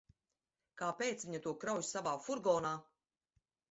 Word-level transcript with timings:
Kāpēc 0.83 1.27
viņa 1.27 1.43
to 1.45 1.55
krauj 1.67 1.87
savā 1.93 2.17
furgonā? 2.27 2.77